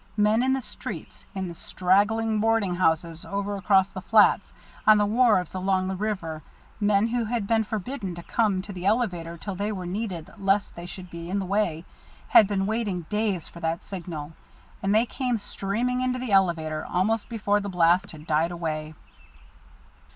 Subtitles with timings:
[0.17, 4.51] Men in the streets, in the straggling boarding houses over across the flats,
[4.87, 6.41] on the wharves along the river,
[6.79, 10.73] men who had been forbidden to come to the elevator till they were needed lest
[10.73, 11.85] they should be in the way,
[12.29, 14.33] had been waiting days for that signal,
[14.81, 18.95] and they came streaming into the elevator almost before the blast had died away.